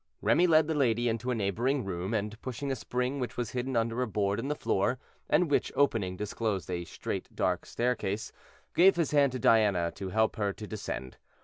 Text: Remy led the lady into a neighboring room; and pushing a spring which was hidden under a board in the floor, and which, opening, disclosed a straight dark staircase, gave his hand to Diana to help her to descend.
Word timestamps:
Remy 0.23 0.47
led 0.47 0.65
the 0.65 0.73
lady 0.73 1.07
into 1.07 1.29
a 1.29 1.35
neighboring 1.35 1.85
room; 1.85 2.11
and 2.11 2.41
pushing 2.41 2.71
a 2.71 2.75
spring 2.75 3.19
which 3.19 3.37
was 3.37 3.51
hidden 3.51 3.75
under 3.75 4.01
a 4.01 4.07
board 4.07 4.39
in 4.39 4.47
the 4.47 4.55
floor, 4.55 4.97
and 5.29 5.51
which, 5.51 5.71
opening, 5.75 6.17
disclosed 6.17 6.71
a 6.71 6.85
straight 6.85 7.29
dark 7.35 7.67
staircase, 7.67 8.31
gave 8.73 8.95
his 8.95 9.11
hand 9.11 9.31
to 9.33 9.37
Diana 9.37 9.91
to 9.91 10.09
help 10.09 10.37
her 10.37 10.53
to 10.53 10.65
descend. 10.65 11.17